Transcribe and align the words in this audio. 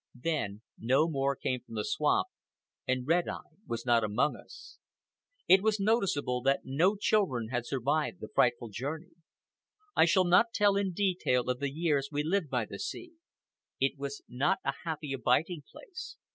Then 0.19 0.63
no 0.79 1.07
more 1.07 1.35
came 1.35 1.61
from 1.61 1.75
the 1.75 1.85
swamp, 1.85 2.25
and 2.87 3.05
Red 3.05 3.29
Eye 3.29 3.53
was 3.67 3.85
not 3.85 4.03
among 4.03 4.35
us. 4.35 4.79
It 5.47 5.61
was 5.61 5.79
noticeable 5.79 6.41
that 6.41 6.61
no 6.63 6.95
children 6.95 7.49
had 7.49 7.67
survived 7.67 8.19
the 8.19 8.27
frightful 8.33 8.69
journey. 8.69 9.11
I 9.95 10.05
shall 10.05 10.25
not 10.25 10.53
tell 10.55 10.75
in 10.75 10.93
detail 10.93 11.51
of 11.51 11.59
the 11.59 11.69
years 11.71 12.09
we 12.11 12.23
lived 12.23 12.49
by 12.49 12.65
the 12.65 12.79
sea. 12.79 13.11
It 13.79 13.99
was 13.99 14.23
not 14.27 14.57
a 14.65 14.73
happy 14.85 15.13
abiding 15.13 15.65
place. 15.71 16.17